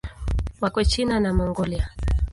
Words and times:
Wako 0.61 0.81
China 0.91 1.15
na 1.19 1.33
Mongolia. 1.37 1.85